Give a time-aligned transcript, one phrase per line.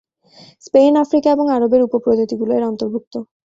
[0.63, 3.13] Spain, Africa এবং আরবের উপ-প্রজাতিগুলো এর অন্তর্ভুক্ত।